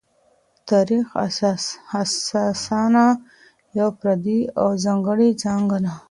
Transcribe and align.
تاریخ 0.69 1.07
اساساً 2.05 2.81
یوه 3.79 3.93
فردي 4.01 4.39
او 4.61 4.67
ځانګړې 4.83 5.29
څانګه 5.41 5.77
ده. 5.83 5.93